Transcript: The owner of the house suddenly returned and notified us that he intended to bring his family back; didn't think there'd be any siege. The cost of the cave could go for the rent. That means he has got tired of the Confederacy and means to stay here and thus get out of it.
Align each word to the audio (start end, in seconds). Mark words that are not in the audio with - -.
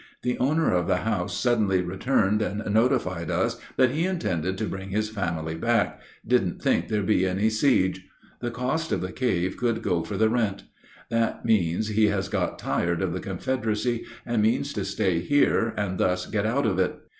The 0.23 0.35
owner 0.39 0.73
of 0.73 0.87
the 0.87 0.97
house 1.05 1.37
suddenly 1.37 1.83
returned 1.83 2.41
and 2.41 2.65
notified 2.73 3.29
us 3.29 3.59
that 3.77 3.91
he 3.91 4.07
intended 4.07 4.57
to 4.57 4.65
bring 4.65 4.89
his 4.89 5.09
family 5.11 5.53
back; 5.53 6.01
didn't 6.25 6.59
think 6.59 6.87
there'd 6.87 7.05
be 7.05 7.23
any 7.27 7.51
siege. 7.51 8.07
The 8.39 8.49
cost 8.49 8.91
of 8.91 9.01
the 9.01 9.11
cave 9.11 9.57
could 9.57 9.83
go 9.83 10.01
for 10.03 10.17
the 10.17 10.27
rent. 10.27 10.63
That 11.11 11.45
means 11.45 11.89
he 11.89 12.07
has 12.07 12.29
got 12.29 12.57
tired 12.57 13.03
of 13.03 13.13
the 13.13 13.19
Confederacy 13.19 14.03
and 14.25 14.41
means 14.41 14.73
to 14.73 14.85
stay 14.85 15.19
here 15.19 15.71
and 15.77 15.99
thus 15.99 16.25
get 16.25 16.47
out 16.47 16.65
of 16.65 16.79
it. 16.79 16.95